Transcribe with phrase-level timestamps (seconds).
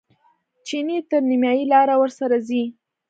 [0.65, 2.63] چیني تر نیمایي لارې ورسره ځي.